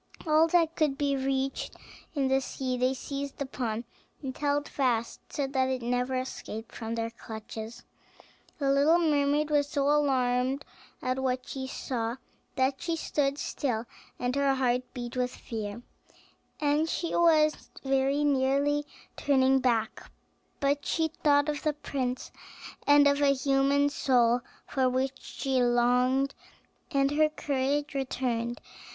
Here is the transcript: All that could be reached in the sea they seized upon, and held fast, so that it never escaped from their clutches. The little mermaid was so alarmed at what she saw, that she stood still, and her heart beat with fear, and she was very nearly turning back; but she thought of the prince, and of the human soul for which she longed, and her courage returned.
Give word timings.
All 0.25 0.47
that 0.47 0.75
could 0.75 0.97
be 0.97 1.15
reached 1.15 1.75
in 2.15 2.27
the 2.27 2.41
sea 2.41 2.75
they 2.75 2.95
seized 2.95 3.39
upon, 3.39 3.83
and 4.23 4.35
held 4.35 4.67
fast, 4.67 5.19
so 5.31 5.45
that 5.45 5.69
it 5.69 5.83
never 5.83 6.15
escaped 6.15 6.71
from 6.73 6.95
their 6.95 7.11
clutches. 7.11 7.83
The 8.57 8.71
little 8.71 8.97
mermaid 8.97 9.51
was 9.51 9.69
so 9.69 9.87
alarmed 9.87 10.65
at 11.03 11.19
what 11.19 11.47
she 11.47 11.67
saw, 11.67 12.15
that 12.55 12.81
she 12.81 12.95
stood 12.95 13.37
still, 13.37 13.85
and 14.17 14.35
her 14.35 14.55
heart 14.55 14.91
beat 14.95 15.15
with 15.15 15.35
fear, 15.35 15.83
and 16.59 16.89
she 16.89 17.15
was 17.15 17.69
very 17.83 18.23
nearly 18.23 18.87
turning 19.15 19.59
back; 19.59 20.09
but 20.59 20.83
she 20.83 21.09
thought 21.09 21.47
of 21.47 21.61
the 21.61 21.73
prince, 21.73 22.31
and 22.87 23.05
of 23.05 23.19
the 23.19 23.33
human 23.33 23.87
soul 23.87 24.41
for 24.65 24.89
which 24.89 25.19
she 25.21 25.61
longed, 25.61 26.33
and 26.89 27.11
her 27.11 27.29
courage 27.29 27.93
returned. 27.93 28.59